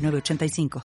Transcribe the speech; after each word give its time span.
985. 0.00 0.82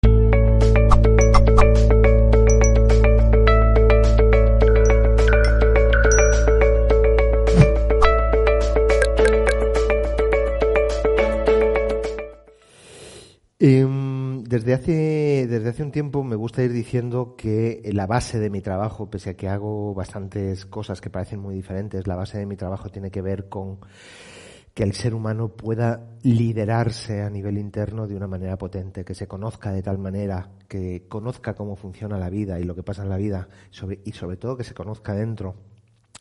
Em, 13.61 14.43
desde 14.45 14.73
hace, 14.73 15.47
desde 15.49 15.69
hace 15.69 15.83
un 15.83 15.91
tiempo 15.91 16.23
me 16.23 16.37
gusta 16.37 16.63
ir 16.63 16.71
diciendo 16.71 17.35
que 17.37 17.81
la 17.91 18.07
base 18.07 18.39
de 18.39 18.49
mi 18.49 18.61
trabajo, 18.61 19.09
pese 19.09 19.31
a 19.31 19.33
que 19.33 19.49
hago 19.49 19.93
bastantes 19.93 20.65
cosas 20.65 21.01
que 21.01 21.09
parecen 21.09 21.41
muy 21.41 21.55
diferentes, 21.55 22.07
la 22.07 22.15
base 22.15 22.37
de 22.37 22.45
mi 22.45 22.55
trabajo 22.55 22.87
tiene 22.87 23.11
que 23.11 23.21
ver 23.21 23.49
con 23.49 23.79
que 24.79 24.85
el 24.85 24.93
ser 24.93 25.13
humano 25.13 25.49
pueda 25.57 26.07
liderarse 26.21 27.21
a 27.21 27.29
nivel 27.29 27.57
interno 27.57 28.07
de 28.07 28.15
una 28.15 28.27
manera 28.27 28.57
potente, 28.57 29.03
que 29.03 29.13
se 29.13 29.27
conozca 29.27 29.73
de 29.73 29.83
tal 29.83 29.97
manera, 29.97 30.51
que 30.69 31.05
conozca 31.09 31.53
cómo 31.53 31.75
funciona 31.75 32.17
la 32.17 32.29
vida 32.29 32.61
y 32.61 32.63
lo 32.63 32.75
que 32.75 32.81
pasa 32.81 33.03
en 33.03 33.09
la 33.09 33.17
vida, 33.17 33.49
y 34.05 34.13
sobre 34.13 34.37
todo 34.37 34.55
que 34.55 34.63
se 34.63 34.73
conozca 34.73 35.13
dentro, 35.13 35.55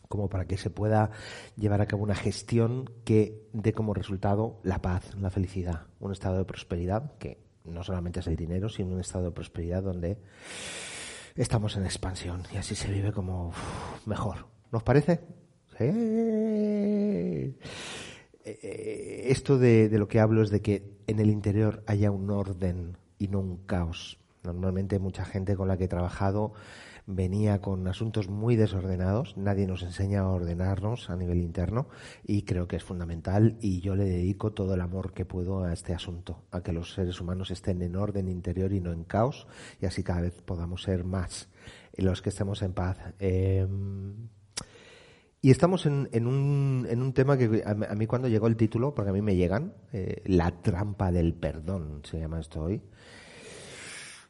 como 0.08 0.28
para 0.28 0.46
que 0.46 0.56
se 0.56 0.70
pueda 0.70 1.12
llevar 1.54 1.82
a 1.82 1.86
cabo 1.86 2.02
una 2.02 2.16
gestión 2.16 2.90
que 3.04 3.48
dé 3.52 3.72
como 3.72 3.94
resultado 3.94 4.58
la 4.64 4.82
paz, 4.82 5.14
la 5.14 5.30
felicidad, 5.30 5.86
un 6.00 6.10
estado 6.10 6.38
de 6.38 6.44
prosperidad 6.44 7.16
que 7.18 7.38
no 7.64 7.84
solamente 7.84 8.18
es 8.18 8.26
el 8.26 8.34
dinero, 8.34 8.68
sino 8.68 8.92
un 8.92 8.98
estado 8.98 9.26
de 9.26 9.30
prosperidad 9.30 9.84
donde 9.84 10.18
estamos 11.36 11.76
en 11.76 11.84
expansión 11.84 12.42
y 12.52 12.56
así 12.56 12.74
se 12.74 12.90
vive 12.90 13.12
como 13.12 13.52
mejor. 14.04 14.48
¿Nos 14.72 14.82
parece? 14.82 15.20
Eh, 18.62 19.26
esto 19.30 19.58
de, 19.58 19.88
lo 19.90 20.08
que 20.08 20.20
hablo 20.20 20.42
es 20.42 20.50
de 20.50 20.62
que 20.62 20.82
en 21.06 21.18
el 21.20 21.30
interior 21.30 21.82
haya 21.86 22.10
un 22.10 22.30
orden 22.30 22.96
y 23.18 23.28
no 23.28 23.40
un 23.40 23.58
caos. 23.66 24.18
Normalmente 24.42 24.98
mucha 24.98 25.24
gente 25.24 25.56
con 25.56 25.68
la 25.68 25.76
que 25.76 25.84
he 25.84 25.88
trabajado 25.88 26.52
venía 27.06 27.60
con 27.60 27.86
asuntos 27.88 28.28
muy 28.28 28.54
desordenados, 28.54 29.36
nadie 29.36 29.66
nos 29.66 29.82
enseña 29.82 30.20
a 30.20 30.28
ordenarnos 30.28 31.08
a 31.08 31.16
nivel 31.16 31.38
interno 31.38 31.88
y 32.22 32.42
creo 32.42 32.68
que 32.68 32.76
es 32.76 32.84
fundamental 32.84 33.56
y 33.62 33.80
yo 33.80 33.96
le 33.96 34.04
dedico 34.04 34.52
todo 34.52 34.74
el 34.74 34.82
amor 34.82 35.14
que 35.14 35.24
puedo 35.24 35.64
a 35.64 35.72
este 35.72 35.94
asunto, 35.94 36.42
a 36.50 36.62
que 36.62 36.74
los 36.74 36.92
seres 36.92 37.18
humanos 37.18 37.50
estén 37.50 37.80
en 37.80 37.96
orden 37.96 38.28
interior 38.28 38.72
y 38.74 38.80
no 38.80 38.92
en 38.92 39.04
caos 39.04 39.46
y 39.80 39.86
así 39.86 40.02
cada 40.02 40.20
vez 40.20 40.42
podamos 40.42 40.82
ser 40.82 41.04
más 41.04 41.48
los 41.96 42.22
que 42.22 42.28
estemos 42.28 42.62
en 42.62 42.72
paz. 42.72 42.98
Em, 43.18 44.28
y 45.48 45.50
estamos 45.50 45.86
en, 45.86 46.26
un 46.26 47.12
tema 47.14 47.38
que 47.38 47.62
a, 47.64 47.94
mí 47.94 48.06
cuando 48.06 48.28
llegó 48.28 48.48
el 48.48 48.56
título, 48.58 48.94
porque 48.94 49.08
a 49.08 49.14
mí 49.14 49.22
me 49.22 49.34
llegan, 49.34 49.72
eh, 49.94 50.20
La 50.26 50.50
trampa 50.50 51.10
del 51.10 51.32
perdón, 51.32 52.02
se 52.04 52.20
llama 52.20 52.38
esto 52.38 52.64
hoy. 52.64 52.82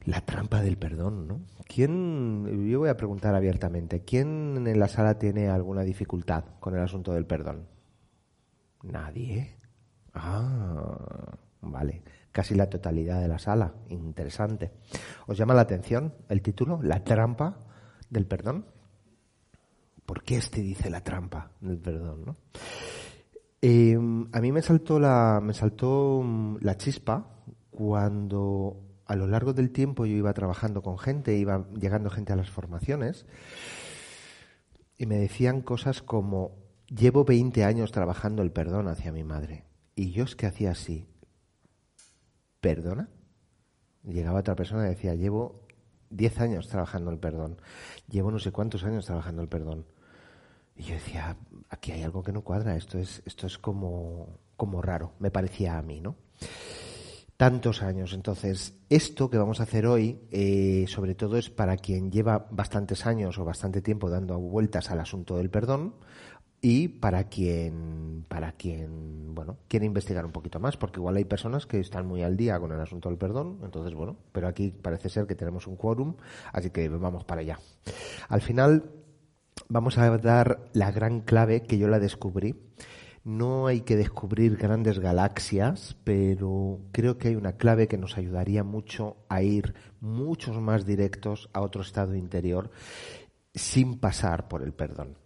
La 0.05 0.21
trampa 0.21 0.63
del 0.63 0.79
perdón, 0.79 1.27
¿no? 1.27 1.41
¿Quién, 1.67 2.71
yo 2.71 2.79
voy 2.79 2.89
a 2.89 2.97
preguntar 2.97 3.35
abiertamente, 3.35 4.05
¿quién 4.05 4.65
en 4.65 4.79
la 4.79 4.87
sala 4.87 5.19
tiene 5.19 5.49
alguna 5.49 5.83
dificultad 5.83 6.45
con 6.61 6.77
el 6.77 6.83
asunto 6.83 7.13
del 7.13 7.27
perdón? 7.27 7.67
Nadie. 8.85 9.57
Ah, 10.15 11.37
vale. 11.63 12.05
Casi 12.31 12.55
la 12.55 12.71
totalidad 12.71 13.21
de 13.21 13.27
la 13.27 13.41
sala. 13.41 13.75
Interesante. 13.89 14.71
¿Os 15.27 15.37
llama 15.37 15.55
la 15.55 15.63
atención 15.63 16.15
el 16.29 16.43
título? 16.43 16.79
La 16.81 17.03
trampa 17.03 17.59
del 18.09 18.25
perdón. 18.25 18.67
¿Por 20.09 20.23
qué 20.23 20.39
este 20.39 20.63
dice 20.63 20.89
la 20.89 21.05
trampa 21.05 21.51
del 21.61 21.77
perdón? 21.77 22.25
¿no? 22.25 22.37
Em, 23.61 24.27
a 24.33 24.41
mí 24.41 24.53
me 24.53 24.63
saltó 24.63 24.99
la, 24.99 25.39
me 25.43 25.53
saltó 25.53 26.23
mm, 26.25 26.57
la 26.63 26.79
chispa 26.79 27.29
cuando 27.71 29.03
a 29.05 29.15
lo 29.17 29.27
largo 29.27 29.53
del 29.53 29.71
tiempo 29.71 30.07
yo 30.07 30.17
iba 30.17 30.33
trabajando 30.33 30.81
con 30.81 30.97
gente, 30.99 31.37
iba 31.37 31.69
llegando 31.79 32.09
gente 32.09 32.33
a 32.33 32.37
las 32.37 32.49
formaciones 32.49 33.27
y 34.97 35.05
me 35.05 35.19
decían 35.19 35.61
cosas 35.61 36.01
como, 36.01 36.57
llevo 36.87 37.27
20 37.27 37.65
años 37.65 37.93
trabajando 37.93 38.41
el 38.41 38.51
perdón 38.51 38.89
hacia 38.89 39.13
mi 39.13 39.25
madre. 39.25 39.67
Y 39.95 40.13
yo 40.13 40.25
es 40.25 40.37
que 40.37 40.47
hacía 40.47 40.71
así, 40.71 41.07
¿perdona? 42.63 43.11
Llegaba 44.05 44.41
otra 44.41 44.57
persona 44.57 44.87
y 44.87 44.91
decía, 44.91 45.15
llevo 45.15 45.67
10 46.09 46.41
años 46.41 46.69
trabajando 46.69 47.11
el 47.11 47.19
perdón, 47.19 47.61
llevo 48.09 48.31
no 48.31 48.39
sé 48.39 48.53
cuántos 48.53 48.85
años 48.85 49.05
trabajando 49.05 49.43
el 49.43 49.49
perdón. 49.49 49.85
Y 50.79 50.85
yo 50.85 50.95
decía, 50.95 51.37
aquí 51.69 51.91
hay 51.91 52.03
algo 52.03 52.23
que 52.23 52.33
no 52.33 52.43
cuadra, 52.43 52.77
esto 52.77 52.99
es, 52.99 53.21
esto 53.27 53.49
es 53.49 53.59
como, 53.59 54.39
como 54.57 54.81
raro, 54.81 55.13
me 55.19 55.33
parecía 55.33 55.77
a 55.77 55.83
mí, 55.83 56.01
¿no? 56.01 56.15
Tantos 57.37 57.83
años. 57.83 58.13
Entonces, 58.15 58.75
esto 58.89 59.29
que 59.29 59.39
vamos 59.39 59.59
a 59.59 59.65
hacer 59.65 59.87
hoy, 59.87 60.21
eh, 60.31 60.85
sobre 60.89 61.17
todo 61.17 61.37
es 61.37 61.51
para 61.51 61.77
quien 61.77 62.13
lleva 62.13 62.47
bastantes 62.51 63.07
años 63.07 63.39
o 63.39 63.45
bastante 63.45 63.83
tiempo 63.83 64.09
dando 64.09 64.39
vueltas 64.39 64.91
al 64.91 65.01
asunto 65.01 65.37
del 65.37 65.51
perdón 65.51 65.95
y 66.61 66.89
para 66.89 67.25
quien, 67.25 68.25
para 68.29 68.53
quien, 68.53 69.35
bueno, 69.35 69.59
quiere 69.69 69.87
investigar 69.87 70.25
un 70.25 70.33
poquito 70.33 70.59
más, 70.59 70.77
porque 70.77 70.99
igual 70.99 71.17
hay 71.17 71.25
personas 71.25 71.67
que 71.67 71.79
están 71.79 72.07
muy 72.07 72.23
al 72.23 72.37
día 72.37 72.59
con 72.59 72.73
el 72.73 72.81
asunto 72.81 73.09
del 73.09 73.19
perdón, 73.19 73.61
entonces, 73.63 73.95
bueno, 73.95 74.17
pero 74.33 74.49
aquí 74.49 74.71
parece 74.71 75.09
ser 75.09 75.27
que 75.27 75.37
tenemos 75.37 75.67
un 75.67 75.77
quórum, 75.77 76.15
así 76.53 76.71
que 76.71 76.89
vamos 76.89 77.25
para 77.25 77.43
allá. 77.43 77.61
Al 78.29 78.41
final, 78.41 78.91
vamos 79.69 79.99
a 79.99 80.17
dar 80.19 80.71
la 80.73 80.91
gran 80.91 81.21
clave 81.21 81.63
que 81.63 81.79
yo 81.79 81.89
la 81.89 81.99
descubrí. 81.99 82.57
No 83.25 83.67
hay 83.67 83.83
que 83.83 83.97
descubrir 83.97 84.57
grandes 84.57 84.99
galaxias, 85.01 85.97
pero 86.05 86.81
creo 86.93 87.19
que 87.19 87.29
hay 87.29 87.37
una 87.37 87.53
clave 87.53 87.87
que 87.87 87.99
nos 87.99 88.17
ayudaría 88.17 88.65
mucho 88.65 89.19
a 89.29 89.43
ir 89.43 89.75
muchos 90.01 90.59
más 90.61 90.87
directos 90.87 91.51
a 91.53 91.61
otro 91.61 91.83
estado 91.83 92.15
interior 92.15 92.71
sin 93.55 93.99
pasar 93.99 94.49
por 94.49 94.63
el 94.63 94.73
perdón. 94.73 95.19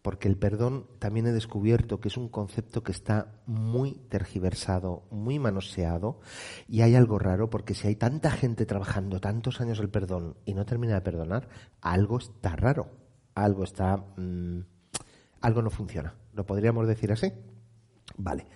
Porque 0.00 0.28
el 0.28 0.38
perdón 0.38 0.86
también 1.00 1.26
he 1.26 1.32
descubierto 1.32 2.00
que 2.00 2.08
es 2.08 2.16
un 2.16 2.28
concepto 2.28 2.84
que 2.84 2.92
está 2.92 3.42
muy 3.44 3.94
tergiversado, 4.08 5.02
muy 5.10 5.40
manoseado, 5.40 6.20
y 6.68 6.82
hay 6.82 6.94
algo 6.94 7.18
raro 7.18 7.50
porque 7.50 7.74
si 7.74 7.88
hay 7.88 7.96
tanta 7.96 8.30
gente 8.30 8.64
trabajando 8.66 9.20
tantos 9.20 9.60
años 9.60 9.80
el 9.80 9.90
perdón 9.90 10.36
y 10.44 10.54
no 10.54 10.64
termina 10.64 10.94
de 10.94 11.00
perdonar, 11.00 11.48
algo 11.80 12.18
está 12.18 12.54
raro 12.54 13.05
algo 13.36 13.64
está, 13.64 13.98
mm, 14.16 14.60
algo 15.42 15.62
no 15.62 15.70
funciona. 15.70 16.14
¿Lo 16.34 16.44
podríamos 16.44 16.88
decir 16.88 17.12
así? 17.12 17.32
Vale, 18.16 18.46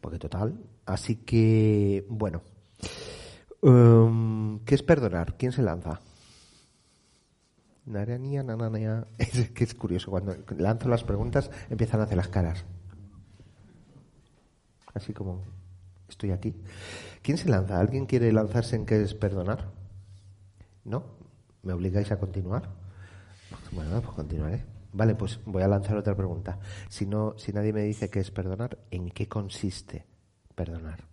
porque 0.00 0.18
total. 0.18 0.60
Así 0.86 1.16
que, 1.16 2.06
bueno, 2.08 2.42
um, 3.62 4.60
¿qué 4.64 4.74
es 4.74 4.82
perdonar? 4.82 5.36
¿Quién 5.36 5.52
se 5.52 5.62
lanza? 5.62 6.00
Es 9.18 9.50
que 9.50 9.64
es 9.64 9.74
curioso, 9.74 10.10
cuando 10.10 10.36
lanzo 10.58 10.88
las 10.88 11.04
preguntas 11.04 11.50
empiezan 11.70 12.00
a 12.00 12.04
hacer 12.04 12.18
las 12.18 12.28
caras. 12.28 12.64
Así 14.94 15.12
como 15.12 15.42
estoy 16.08 16.32
aquí. 16.32 16.54
¿Quién 17.22 17.38
se 17.38 17.48
lanza? 17.48 17.80
¿Alguien 17.80 18.06
quiere 18.06 18.30
lanzarse 18.32 18.76
en 18.76 18.84
qué 18.84 19.02
es 19.02 19.14
perdonar? 19.14 19.70
¿No? 20.84 21.04
¿Me 21.62 21.72
obligáis 21.72 22.12
a 22.12 22.18
continuar? 22.18 22.87
Bueno, 23.72 24.00
pues 24.02 24.14
continuaré. 24.14 24.64
Vale, 24.92 25.14
pues 25.14 25.38
voy 25.44 25.62
a 25.62 25.68
lanzar 25.68 25.96
otra 25.96 26.16
pregunta. 26.16 26.58
Si 26.88 27.06
no, 27.06 27.34
si 27.38 27.52
nadie 27.52 27.72
me 27.72 27.82
dice 27.82 28.08
qué 28.08 28.20
es 28.20 28.30
perdonar, 28.30 28.78
¿en 28.90 29.10
qué 29.10 29.28
consiste 29.28 30.06
perdonar? 30.54 31.04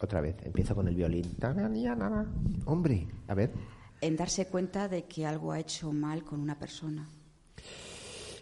Otra 0.00 0.20
vez, 0.20 0.36
empiezo 0.42 0.74
con 0.74 0.86
el 0.88 0.94
violín. 0.94 1.36
Hombre, 2.66 3.08
a 3.26 3.34
ver. 3.34 3.52
En 4.00 4.16
darse 4.16 4.46
cuenta 4.46 4.88
de 4.88 5.06
que 5.06 5.26
algo 5.26 5.50
ha 5.52 5.58
hecho 5.58 5.92
mal 5.92 6.22
con 6.22 6.40
una 6.40 6.58
persona. 6.58 7.08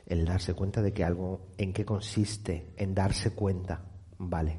El 0.05 0.27
darse 0.27 0.53
cuenta 0.55 0.83
de 0.83 0.93
que 0.93 1.05
algo, 1.05 1.47
¿en 1.57 1.73
qué 1.73 1.85
consiste? 1.85 2.75
En 2.77 2.95
darse 2.95 3.31
cuenta. 3.31 3.81
Vale. 4.19 4.59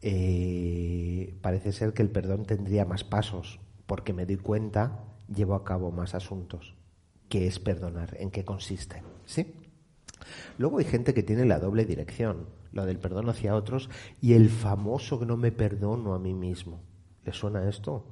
Eh, 0.00 1.38
parece 1.42 1.72
ser 1.72 1.92
que 1.92 2.02
el 2.02 2.10
perdón 2.10 2.46
tendría 2.46 2.84
más 2.84 3.04
pasos, 3.04 3.60
porque 3.86 4.12
me 4.12 4.24
doy 4.24 4.36
cuenta 4.36 5.15
llevo 5.28 5.54
a 5.54 5.64
cabo 5.64 5.90
más 5.90 6.14
asuntos. 6.14 6.74
¿Qué 7.28 7.46
es 7.46 7.58
perdonar? 7.58 8.16
¿En 8.18 8.30
qué 8.30 8.44
consiste? 8.44 9.02
¿Sí? 9.24 9.54
Luego 10.58 10.78
hay 10.78 10.84
gente 10.84 11.14
que 11.14 11.22
tiene 11.22 11.44
la 11.44 11.58
doble 11.58 11.84
dirección, 11.84 12.46
la 12.72 12.86
del 12.86 12.98
perdón 12.98 13.28
hacia 13.28 13.54
otros 13.54 13.90
y 14.20 14.34
el 14.34 14.48
famoso 14.48 15.18
que 15.18 15.26
no 15.26 15.36
me 15.36 15.52
perdono 15.52 16.14
a 16.14 16.18
mí 16.18 16.34
mismo. 16.34 16.80
¿Le 17.24 17.32
suena 17.32 17.68
esto? 17.68 18.04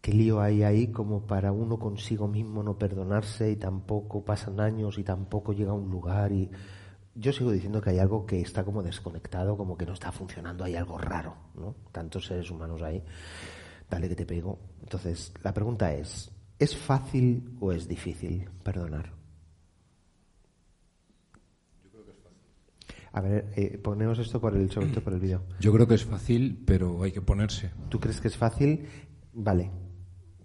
¿Qué 0.00 0.12
lío 0.12 0.40
hay 0.40 0.62
ahí 0.62 0.88
como 0.88 1.26
para 1.26 1.52
uno 1.52 1.78
consigo 1.78 2.28
mismo 2.28 2.62
no 2.62 2.78
perdonarse 2.78 3.50
y 3.50 3.56
tampoco 3.56 4.24
pasan 4.24 4.60
años 4.60 4.98
y 4.98 5.04
tampoco 5.04 5.52
llega 5.52 5.70
a 5.70 5.74
un 5.74 5.90
lugar 5.90 6.32
y 6.32 6.50
yo 7.14 7.32
sigo 7.32 7.52
diciendo 7.52 7.80
que 7.80 7.90
hay 7.90 7.98
algo 8.00 8.26
que 8.26 8.40
está 8.40 8.64
como 8.64 8.82
desconectado, 8.82 9.56
como 9.56 9.78
que 9.78 9.86
no 9.86 9.92
está 9.92 10.10
funcionando, 10.10 10.64
hay 10.64 10.76
algo 10.76 10.98
raro, 10.98 11.36
¿no? 11.54 11.74
Tantos 11.92 12.26
seres 12.26 12.50
humanos 12.50 12.82
ahí. 12.82 13.02
Dale 13.90 14.08
que 14.08 14.16
te 14.16 14.26
pego. 14.26 14.58
Entonces, 14.82 15.32
la 15.42 15.52
pregunta 15.52 15.92
es, 15.92 16.30
¿es 16.58 16.76
fácil 16.76 17.56
o 17.60 17.72
es 17.72 17.88
difícil 17.88 18.48
perdonar? 18.62 19.12
Yo 21.82 21.90
creo 21.90 22.04
que 22.04 22.10
es 22.10 22.18
fácil. 22.18 22.38
A 23.12 23.20
ver, 23.20 23.52
eh, 23.56 23.78
ponemos 23.78 24.18
esto 24.18 24.40
por 24.40 24.56
el, 24.56 24.70
sobre 24.70 24.88
por 25.00 25.12
el 25.12 25.20
vídeo. 25.20 25.42
Yo 25.60 25.72
creo 25.72 25.86
que 25.86 25.94
es 25.94 26.04
fácil, 26.04 26.62
pero 26.66 27.02
hay 27.02 27.12
que 27.12 27.22
ponerse. 27.22 27.70
¿Tú 27.88 28.00
crees 28.00 28.20
que 28.20 28.28
es 28.28 28.36
fácil? 28.36 28.86
Vale. 29.32 29.70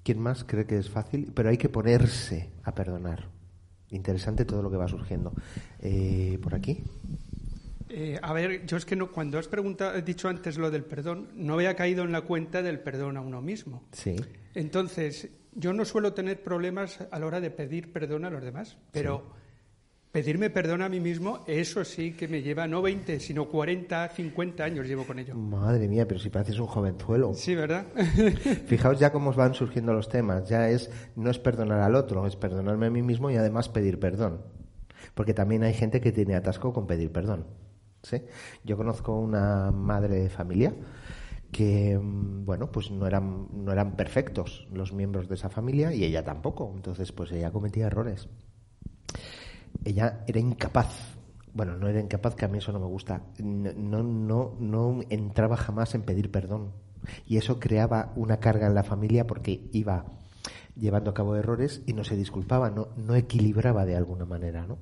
¿Quién 0.04 0.20
más 0.20 0.44
cree 0.44 0.66
que 0.66 0.78
es 0.78 0.90
fácil? 0.90 1.32
Pero 1.34 1.50
hay 1.50 1.58
que 1.58 1.70
ponerse 1.70 2.50
a 2.64 2.74
perdonar. 2.74 3.30
Interesante 3.90 4.46
todo 4.46 4.62
lo 4.62 4.70
que 4.70 4.78
va 4.78 4.88
surgiendo. 4.88 5.34
Eh, 5.80 6.40
¿Por 6.42 6.56
aquí? 6.56 6.84
Eh, 7.90 8.20
a 8.22 8.34
ver, 8.34 8.66
yo 8.66 8.78
es 8.78 8.86
que 8.86 8.96
no, 8.96 9.12
cuando 9.12 9.40
has 9.40 9.48
preguntado, 9.48 10.00
dicho 10.02 10.30
antes 10.30 10.58
lo 10.58 10.70
del 10.70 10.84
perdón, 10.84 11.30
no 11.36 11.56
había 11.56 11.76
caído 11.76 12.04
en 12.04 12.12
la 12.12 12.22
cuenta 12.22 12.62
del 12.62 12.80
perdón 12.80 13.18
a 13.18 13.22
uno 13.22 13.42
mismo. 13.42 13.84
Sí. 13.92 14.16
Entonces, 14.54 15.30
yo 15.54 15.74
no 15.74 15.86
suelo 15.86 16.14
tener 16.14 16.44
problemas 16.44 17.00
a 17.12 17.20
la 17.20 17.26
hora 17.26 17.42
de 17.42 17.52
pedir 17.52 17.92
perdón 17.92 18.26
a 18.26 18.30
los 18.30 18.44
demás, 18.44 18.78
pero 18.92 19.34
pedirme 20.12 20.50
perdón 20.50 20.82
a 20.82 20.90
mí 20.90 21.00
mismo, 21.00 21.44
eso 21.48 21.84
sí 21.84 22.14
que 22.14 22.28
me 22.28 22.42
lleva 22.42 22.68
no 22.68 22.82
20, 22.82 23.20
sino 23.20 23.48
40, 23.48 24.10
50 24.10 24.64
años 24.64 24.88
llevo 24.88 25.06
con 25.06 25.20
ello. 25.20 25.36
Madre 25.36 25.88
mía, 25.88 26.08
pero 26.08 26.20
si 26.20 26.30
pareces 26.30 26.60
un 26.60 26.68
jovenzuelo. 26.68 27.34
Sí, 27.34 27.56
¿verdad? 27.56 27.86
Fijaos 28.68 29.00
ya 29.00 29.12
cómo 29.12 29.34
van 29.34 29.54
surgiendo 29.54 29.94
los 29.94 30.10
temas. 30.10 30.48
Ya 30.48 30.70
es, 30.70 30.90
no 31.16 31.30
es 31.30 31.40
perdonar 31.40 31.82
al 31.82 31.96
otro, 31.96 32.26
es 32.26 32.36
perdonarme 32.36 32.88
a 32.88 32.90
mí 32.90 33.02
mismo 33.02 33.30
y 33.30 33.36
además 33.36 33.70
pedir 33.70 34.00
perdón. 34.00 34.42
Porque 35.14 35.34
también 35.34 35.64
hay 35.64 35.74
gente 35.74 36.02
que 36.02 36.12
tiene 36.12 36.36
atasco 36.36 36.74
con 36.74 36.88
pedir 36.88 37.12
perdón. 37.12 37.46
¿Sí? 38.04 38.22
Yo 38.64 38.78
conozco 38.78 39.18
una 39.18 39.72
madre 39.72 40.20
de 40.20 40.30
familia 40.30 40.74
que, 41.52 41.98
mm, 41.98 42.46
bueno, 42.46 42.72
pues 42.72 42.92
no 42.92 43.08
eran, 43.08 43.48
no 43.54 43.72
eran 43.72 43.96
perfectos 43.96 44.68
los 44.72 44.94
miembros 44.94 45.28
de 45.28 45.36
esa 45.36 45.50
familia 45.50 45.94
y 45.94 46.04
ella 46.04 46.24
tampoco. 46.24 46.72
Entonces, 46.76 47.12
pues 47.12 47.32
ella 47.32 47.52
cometía 47.52 47.88
errores. 47.88 48.28
Ella 49.86 50.24
era 50.28 50.40
incapaz 50.40 51.18
bueno, 51.54 51.76
no 51.78 51.88
era 51.88 52.00
incapaz, 52.00 52.36
que 52.36 52.46
a 52.46 52.48
mí 52.48 52.60
eso 52.60 52.72
no 52.72 52.80
me 52.80 52.86
gusta. 52.86 53.24
No, 53.40 54.04
no, 54.04 54.56
no 54.60 55.00
entraba 55.10 55.58
jamás 55.58 55.96
en 55.96 56.04
pedir 56.04 56.32
perdón. 56.32 56.72
Y 57.26 57.38
eso 57.38 57.60
creaba 57.60 58.14
una 58.16 58.40
carga 58.40 58.68
en 58.68 58.76
la 58.76 58.84
familia 58.84 59.26
porque 59.26 59.68
iba 59.72 60.06
llevando 60.76 61.12
a 61.12 61.14
cabo 61.14 61.36
errores 61.36 61.82
y 61.86 61.94
no 61.94 62.04
se 62.04 62.16
disculpaba, 62.16 62.70
no, 62.70 62.90
no 62.98 63.16
equilibraba 63.16 63.86
de 63.86 63.96
alguna 63.96 64.26
manera, 64.26 64.66
¿no? 64.66 64.80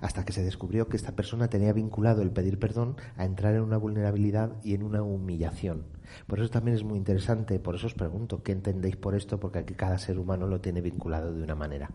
Hasta 0.00 0.24
que 0.24 0.32
se 0.32 0.42
descubrió 0.42 0.88
que 0.88 0.96
esta 0.96 1.12
persona 1.12 1.48
tenía 1.48 1.72
vinculado 1.72 2.22
el 2.22 2.30
pedir 2.30 2.58
perdón 2.58 2.96
a 3.16 3.24
entrar 3.24 3.54
en 3.54 3.62
una 3.62 3.76
vulnerabilidad 3.76 4.56
y 4.62 4.74
en 4.74 4.82
una 4.82 5.02
humillación. 5.02 5.84
Por 6.26 6.40
eso 6.40 6.50
también 6.50 6.76
es 6.76 6.84
muy 6.84 6.98
interesante, 6.98 7.58
por 7.58 7.74
eso 7.74 7.86
os 7.86 7.94
pregunto, 7.94 8.42
¿qué 8.42 8.52
entendéis 8.52 8.96
por 8.96 9.14
esto? 9.14 9.38
Porque 9.38 9.60
aquí 9.60 9.74
cada 9.74 9.98
ser 9.98 10.18
humano 10.18 10.46
lo 10.46 10.60
tiene 10.60 10.80
vinculado 10.80 11.32
de 11.32 11.42
una 11.42 11.54
manera. 11.54 11.90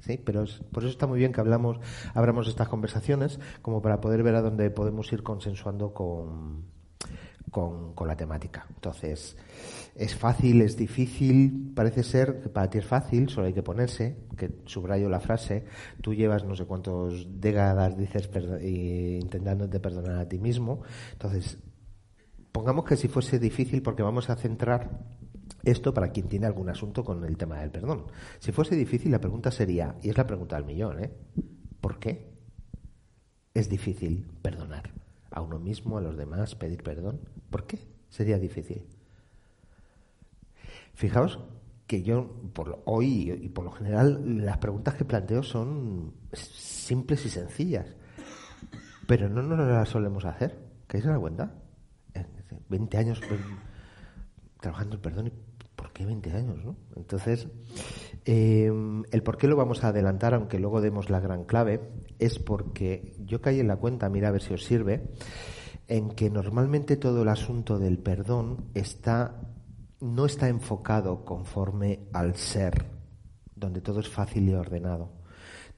¿Sí? 0.00 0.20
Pero 0.22 0.44
por 0.70 0.82
eso 0.82 0.90
está 0.90 1.06
muy 1.06 1.18
bien 1.18 1.32
que 1.32 1.40
hablamos, 1.40 1.78
abramos 2.12 2.46
estas 2.46 2.68
conversaciones, 2.68 3.40
como 3.62 3.80
para 3.80 4.02
poder 4.02 4.22
ver 4.22 4.34
a 4.34 4.42
dónde 4.42 4.70
podemos 4.70 5.10
ir 5.12 5.22
consensuando 5.22 5.94
con, 5.94 6.64
con, 7.54 7.94
con 7.94 8.08
la 8.08 8.16
temática. 8.16 8.66
Entonces, 8.68 9.36
es 9.94 10.16
fácil, 10.16 10.60
es 10.60 10.76
difícil, 10.76 11.72
parece 11.72 12.02
ser 12.02 12.42
que 12.42 12.48
para 12.48 12.68
ti 12.68 12.78
es 12.78 12.84
fácil, 12.84 13.28
solo 13.28 13.46
hay 13.46 13.52
que 13.52 13.62
ponerse, 13.62 14.26
que 14.36 14.50
subrayo 14.64 15.08
la 15.08 15.20
frase, 15.20 15.64
tú 16.02 16.14
llevas 16.14 16.44
no 16.44 16.56
sé 16.56 16.64
cuántos 16.64 17.40
décadas, 17.40 17.96
dices, 17.96 18.28
intentándote 18.60 19.78
perdonar 19.78 20.18
a 20.18 20.28
ti 20.28 20.40
mismo. 20.40 20.82
Entonces, 21.12 21.56
pongamos 22.50 22.86
que 22.86 22.96
si 22.96 23.06
fuese 23.06 23.38
difícil, 23.38 23.82
porque 23.82 24.02
vamos 24.02 24.30
a 24.30 24.34
centrar 24.34 25.06
esto 25.62 25.94
para 25.94 26.10
quien 26.10 26.26
tiene 26.26 26.46
algún 26.46 26.68
asunto 26.68 27.04
con 27.04 27.24
el 27.24 27.36
tema 27.36 27.60
del 27.60 27.70
perdón. 27.70 28.06
Si 28.40 28.50
fuese 28.50 28.74
difícil, 28.74 29.12
la 29.12 29.20
pregunta 29.20 29.52
sería, 29.52 29.94
y 30.02 30.10
es 30.10 30.18
la 30.18 30.26
pregunta 30.26 30.56
del 30.56 30.64
millón, 30.64 31.04
¿eh? 31.04 31.12
¿Por 31.80 32.00
qué 32.00 32.34
es 33.54 33.68
difícil 33.68 34.26
perdonar 34.42 35.03
a 35.34 35.40
uno 35.40 35.58
mismo, 35.58 35.98
a 35.98 36.00
los 36.00 36.16
demás, 36.16 36.54
pedir 36.54 36.82
perdón? 36.82 37.20
¿Por 37.50 37.66
qué 37.66 37.78
sería 38.08 38.38
difícil? 38.38 38.86
Fijaos 40.94 41.40
que 41.88 42.02
yo 42.02 42.30
por 42.52 42.82
hoy 42.84 43.32
y 43.32 43.48
por 43.48 43.64
lo 43.64 43.72
general 43.72 44.44
las 44.44 44.58
preguntas 44.58 44.94
que 44.94 45.04
planteo 45.04 45.42
son 45.42 46.14
simples 46.32 47.26
y 47.26 47.30
sencillas, 47.30 47.96
pero 49.08 49.28
no 49.28 49.42
nos 49.42 49.58
las 49.58 49.88
solemos 49.88 50.24
hacer. 50.24 50.56
¿Qué 50.86 51.02
se 51.02 51.08
da 51.08 51.18
cuenta? 51.18 51.52
20 52.68 52.96
años 52.96 53.20
trabajando 54.60 54.94
el 54.94 55.02
perdón 55.02 55.26
y 55.26 55.32
¿por 55.74 55.92
qué 55.92 56.06
20 56.06 56.32
años? 56.32 56.64
No? 56.64 56.76
Entonces, 56.94 57.48
eh, 58.24 58.72
el 59.10 59.22
por 59.22 59.36
qué 59.36 59.48
lo 59.48 59.56
vamos 59.56 59.84
a 59.84 59.88
adelantar, 59.88 60.34
aunque 60.34 60.58
luego 60.58 60.80
demos 60.80 61.10
la 61.10 61.20
gran 61.20 61.44
clave, 61.44 61.80
es 62.18 62.38
porque 62.38 63.16
yo 63.24 63.40
caí 63.40 63.60
en 63.60 63.68
la 63.68 63.76
cuenta, 63.76 64.08
mira 64.08 64.28
a 64.28 64.32
ver 64.32 64.42
si 64.42 64.54
os 64.54 64.64
sirve, 64.64 65.10
en 65.88 66.10
que 66.10 66.30
normalmente 66.30 66.96
todo 66.96 67.22
el 67.22 67.28
asunto 67.28 67.78
del 67.78 67.98
perdón 67.98 68.70
está 68.74 69.40
no 70.00 70.26
está 70.26 70.48
enfocado 70.48 71.24
conforme 71.24 72.08
al 72.12 72.36
ser, 72.36 72.84
donde 73.56 73.80
todo 73.80 74.00
es 74.00 74.08
fácil 74.08 74.48
y 74.48 74.54
ordenado. 74.54 75.12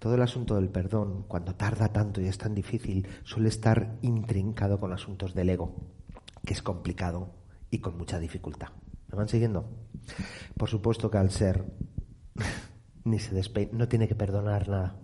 Todo 0.01 0.17
el 0.17 0.23
asunto 0.23 0.57
del 0.57 0.69
perdón, 0.69 1.25
cuando 1.29 1.55
tarda 1.55 1.93
tanto 1.93 2.21
y 2.21 2.27
es 2.27 2.37
tan 2.37 2.53
difícil, 2.53 3.07
suele 3.23 3.49
estar 3.49 3.99
intrincado 4.03 4.81
con 4.81 4.93
asuntos 4.93 5.33
del 5.33 5.51
ego, 5.51 5.77
que 6.45 6.55
es 6.55 6.63
complicado 6.63 7.35
y 7.71 7.79
con 7.79 7.97
mucha 7.97 8.19
dificultad. 8.19 8.69
¿Me 9.09 9.17
van 9.17 9.29
siguiendo? 9.29 9.69
Por 10.57 10.69
supuesto 10.69 11.09
que 11.09 11.19
al 11.19 11.31
ser 11.31 11.65
ni 13.07 13.19
se 13.19 13.35
despe 13.35 13.71
no 13.73 13.89
tiene 13.89 14.09
que 14.09 14.15
perdonar 14.15 14.69
nada. 14.69 14.97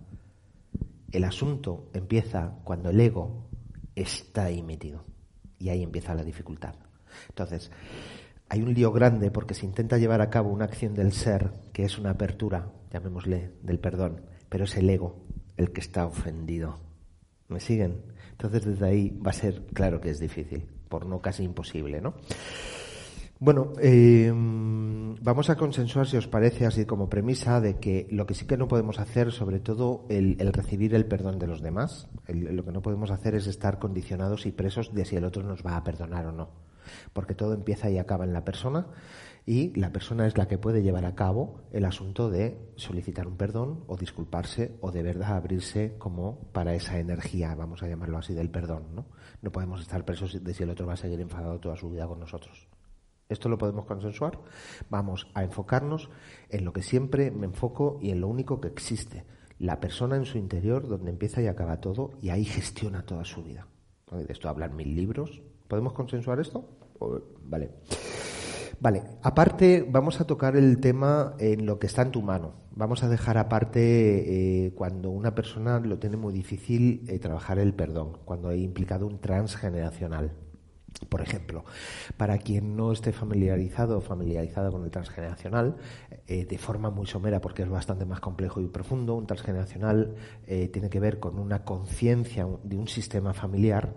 El 1.11 1.23
asunto 1.23 1.89
empieza 1.93 2.59
cuando 2.63 2.89
el 2.89 2.99
ego 2.99 3.49
está 3.95 4.45
ahí 4.45 4.61
metido. 4.61 5.05
Y 5.59 5.69
ahí 5.69 5.81
empieza 5.81 6.15
la 6.15 6.23
dificultad. 6.23 6.75
Entonces, 7.29 7.71
hay 8.49 8.61
un 8.61 8.73
lío 8.73 8.91
grande 8.91 9.31
porque 9.31 9.53
se 9.53 9.65
intenta 9.65 9.97
llevar 9.97 10.21
a 10.21 10.29
cabo 10.29 10.51
una 10.51 10.65
acción 10.65 10.93
del 10.93 11.13
ser, 11.13 11.51
que 11.71 11.85
es 11.85 11.97
una 11.97 12.11
apertura, 12.11 12.71
llamémosle, 12.91 13.53
del 13.61 13.79
perdón, 13.79 14.21
pero 14.49 14.65
es 14.65 14.75
el 14.75 14.89
ego 14.89 15.23
el 15.55 15.71
que 15.71 15.81
está 15.81 16.05
ofendido. 16.05 16.79
¿Me 17.47 17.59
siguen? 17.59 18.01
Entonces 18.31 18.65
desde 18.65 18.85
ahí 18.85 19.09
va 19.25 19.31
a 19.31 19.33
ser, 19.33 19.65
claro 19.73 20.01
que 20.01 20.09
es 20.09 20.19
difícil, 20.19 20.67
por 20.89 21.05
no 21.05 21.21
casi 21.21 21.43
imposible, 21.43 22.01
¿no? 22.01 22.15
Bueno, 23.39 23.73
eh, 23.81 24.31
vamos 24.33 25.49
a 25.49 25.55
consensuar, 25.55 26.07
si 26.07 26.15
os 26.17 26.27
parece, 26.27 26.65
así 26.65 26.85
como 26.85 27.09
premisa, 27.09 27.59
de 27.59 27.77
que 27.77 28.07
lo 28.09 28.25
que 28.25 28.35
sí 28.35 28.45
que 28.45 28.57
no 28.57 28.67
podemos 28.67 28.99
hacer, 28.99 29.31
sobre 29.31 29.59
todo 29.59 30.05
el, 30.09 30.37
recibir 30.53 30.95
el 30.95 31.05
perdón 31.05 31.39
de 31.39 31.47
los 31.47 31.61
demás, 31.61 32.07
lo 32.27 32.63
que 32.63 32.71
no 32.71 32.81
podemos 32.81 33.11
hacer 33.11 33.35
es 33.35 33.47
estar 33.47 33.79
condicionados 33.79 34.45
y 34.45 34.51
presos 34.51 34.93
de 34.93 35.05
si 35.05 35.17
el 35.17 35.25
otro 35.25 35.43
nos 35.43 35.65
va 35.65 35.75
a 35.75 35.83
perdonar 35.83 36.25
o 36.27 36.31
no 36.31 36.73
porque 37.13 37.35
todo 37.35 37.53
empieza 37.53 37.89
y 37.89 37.97
acaba 37.97 38.25
en 38.25 38.33
la 38.33 38.43
persona 38.43 38.87
y 39.45 39.77
la 39.77 39.91
persona 39.91 40.25
es 40.25 40.37
la 40.37 40.47
que 40.47 40.57
puede 40.57 40.83
llevar 40.83 41.05
a 41.05 41.15
cabo 41.15 41.61
el 41.71 41.85
asunto 41.85 42.29
de 42.29 42.57
solicitar 42.75 43.27
un 43.27 43.35
perdón 43.35 43.83
o 43.87 43.97
disculparse 43.97 44.77
o 44.81 44.91
de 44.91 45.03
verdad 45.03 45.35
abrirse 45.35 45.95
como 45.97 46.39
para 46.53 46.75
esa 46.75 46.97
energía, 46.99 47.53
vamos 47.55 47.83
a 47.83 47.87
llamarlo 47.87 48.17
así, 48.17 48.33
del 48.33 48.49
perdón. 48.49 48.95
No, 48.95 49.05
no 49.41 49.51
podemos 49.51 49.81
estar 49.81 50.05
presos 50.05 50.41
de 50.41 50.53
si 50.53 50.63
el 50.63 50.69
otro 50.69 50.87
va 50.87 50.93
a 50.93 50.97
seguir 50.97 51.19
enfadado 51.19 51.59
toda 51.59 51.75
su 51.75 51.89
vida 51.89 52.07
con 52.07 52.19
nosotros. 52.19 52.67
¿Esto 53.33 53.49
lo 53.49 53.57
podemos 53.57 53.85
consensuar? 53.85 54.39
Vamos 54.89 55.27
a 55.33 55.43
enfocarnos 55.43 56.09
en 56.49 56.63
lo 56.63 56.71
que 56.71 56.81
siempre 56.81 57.31
me 57.31 57.45
enfoco 57.45 57.99
y 58.01 58.11
en 58.11 58.21
lo 58.21 58.27
único 58.27 58.61
que 58.61 58.69
existe. 58.69 59.25
La 59.59 59.79
persona 59.79 60.15
en 60.15 60.25
su 60.25 60.37
interior, 60.37 60.87
donde 60.87 61.11
empieza 61.11 61.41
y 61.41 61.47
acaba 61.47 61.81
todo, 61.81 62.11
y 62.21 62.29
ahí 62.29 62.45
gestiona 62.45 63.05
toda 63.05 63.25
su 63.25 63.43
vida. 63.43 63.67
De 64.11 64.31
esto 64.31 64.47
hablan 64.47 64.75
mil 64.75 64.95
libros, 64.95 65.41
¿Podemos 65.73 65.93
consensuar 65.93 66.39
esto? 66.39 66.69
Vale. 67.45 67.71
Vale, 68.79 69.01
aparte 69.23 69.83
vamos 69.89 70.21
a 70.21 70.27
tocar 70.27 70.55
el 70.55 70.79
tema 70.79 71.35
en 71.39 71.65
lo 71.65 71.79
que 71.79 71.87
está 71.87 72.03
en 72.03 72.11
tu 72.11 72.21
mano. 72.21 72.53
Vamos 72.75 73.01
a 73.01 73.09
dejar 73.09 73.39
aparte 73.39 74.65
eh, 74.65 74.73
cuando 74.75 75.09
una 75.09 75.33
persona 75.33 75.79
lo 75.79 75.97
tiene 75.97 76.17
muy 76.17 76.31
difícil 76.31 77.05
eh, 77.07 77.17
trabajar 77.17 77.57
el 77.57 77.73
perdón, 77.73 78.19
cuando 78.23 78.49
hay 78.49 78.63
implicado 78.63 79.07
un 79.07 79.19
transgeneracional. 79.19 80.33
Por 81.09 81.21
ejemplo, 81.21 81.65
para 82.17 82.37
quien 82.37 82.75
no 82.75 82.91
esté 82.91 83.11
familiarizado 83.11 83.97
o 83.97 84.01
familiarizada 84.01 84.71
con 84.71 84.83
el 84.83 84.91
transgeneracional, 84.91 85.75
eh, 86.27 86.45
de 86.45 86.57
forma 86.57 86.89
muy 86.89 87.07
somera, 87.07 87.41
porque 87.41 87.63
es 87.63 87.69
bastante 87.69 88.05
más 88.05 88.19
complejo 88.19 88.61
y 88.61 88.67
profundo, 88.67 89.15
un 89.15 89.27
transgeneracional 89.27 90.15
eh, 90.47 90.69
tiene 90.69 90.89
que 90.89 90.99
ver 90.99 91.19
con 91.19 91.39
una 91.39 91.63
conciencia 91.63 92.47
de 92.63 92.77
un 92.77 92.87
sistema 92.87 93.33
familiar 93.33 93.93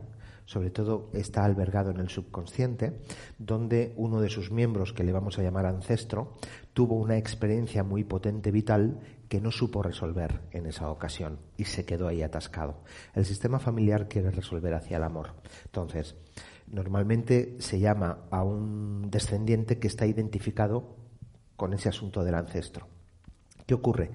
sobre 0.47 0.71
todo 0.71 1.11
está 1.13 1.45
albergado 1.45 1.91
en 1.91 1.99
el 1.99 2.09
subconsciente, 2.09 3.01
donde 3.37 3.93
uno 3.97 4.21
de 4.21 4.31
sus 4.31 4.51
miembros, 4.51 4.93
que 4.93 5.03
le 5.03 5.13
vamos 5.13 5.39
a 5.39 5.43
llamar 5.43 5.67
ancestro, 5.67 6.37
tuvo 6.73 6.95
una 6.95 7.19
experiencia 7.19 7.83
muy 7.83 8.05
potente 8.05 8.53
vital 8.53 9.01
que 9.29 9.41
no 9.41 9.51
supo 9.51 9.83
resolver 9.83 10.43
en 10.53 10.67
esa 10.67 10.89
ocasión 10.89 11.41
y 11.57 11.65
se 11.65 11.85
quedó 11.85 12.07
ahí 12.07 12.23
atascado. 12.23 12.85
El 13.13 13.27
sistema 13.27 13.59
familiar 13.59 14.09
quiere 14.09 14.31
resolver 14.31 14.73
hacia 14.75 14.99
el 14.99 15.03
amor. 15.03 15.35
Entonces, 15.65 16.15
normalmente 16.69 17.57
se 17.61 17.79
llama 17.79 18.27
a 18.31 18.43
un 18.43 19.11
descendiente 19.11 19.79
que 19.79 19.87
está 19.87 20.07
identificado 20.07 20.97
con 21.57 21.73
ese 21.73 21.89
asunto 21.89 22.25
del 22.25 22.35
ancestro. 22.35 22.89
¿Qué 23.67 23.75
ocurre? 23.75 24.11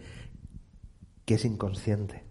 Que 1.25 1.35
es 1.35 1.45
inconsciente 1.45 2.30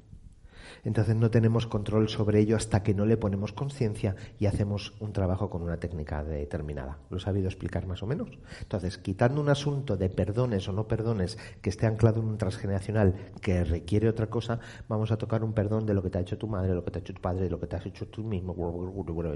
entonces 0.85 1.17
no 1.17 1.31
tenemos 1.31 1.67
control 1.67 2.09
sobre 2.09 2.41
ello 2.41 2.57
hasta 2.57 2.83
que 2.83 2.95
no 2.95 3.07
le 3.07 3.17
ponemos 3.17 3.53
conciencia 3.53 4.17
y 4.39 4.47
hacemos 4.47 4.95
un 5.01 5.13
trabajo 5.13 5.51
con 5.51 5.63
una 5.63 5.79
técnica 5.79 6.23
determinada. 6.25 6.99
¿Lo 7.11 7.19
he 7.19 7.21
sabido 7.21 7.49
explicar 7.49 7.87
más 7.87 8.03
o 8.03 8.07
menos? 8.07 8.31
Entonces, 8.61 8.99
quitando 8.99 9.41
un 9.41 9.49
asunto 9.49 9.97
de 9.97 10.09
perdones 10.09 10.69
o 10.69 10.73
no 10.73 10.89
perdones 10.89 11.39
que 11.61 11.71
esté 11.71 11.87
anclado 11.87 12.21
en 12.21 12.29
un 12.29 12.39
transgeneracional 12.39 13.15
que 13.41 13.65
requiere 13.65 14.09
otra 14.09 14.29
cosa, 14.29 14.61
vamos 14.89 15.11
a 15.11 15.17
tocar 15.17 15.45
un 15.45 15.53
perdón 15.53 15.87
de 15.87 15.95
lo 15.95 16.03
que 16.03 16.11
te 16.11 16.19
ha 16.19 16.21
hecho 16.23 16.39
tu 16.39 16.47
madre, 16.47 16.75
lo 16.75 16.85
que 16.85 16.91
te 16.91 16.99
ha 16.99 17.01
hecho 17.01 17.15
tu 17.15 17.21
padre, 17.21 17.51
lo 17.51 17.61
que 17.61 17.67
te 17.67 17.77
has 17.77 17.87
hecho 17.87 18.09
tú 18.09 18.25
mismo, 18.25 18.55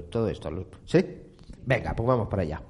todo 0.09 0.29
esto. 0.29 0.49
¿Sí? 0.85 1.05
Venga, 1.65 1.95
pues 1.95 2.07
vamos 2.07 2.27
para 2.27 2.43
allá. 2.43 2.61